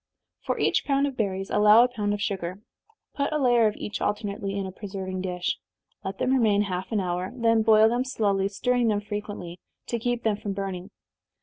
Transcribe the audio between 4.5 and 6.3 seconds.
in a preserving dish. Let